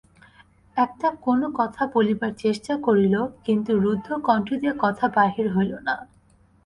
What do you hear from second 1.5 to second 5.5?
কথা বলিবার চেষ্টা করিল, কিন্তু রুদ্ধ কণ্ঠ দিয়া কথা বাহির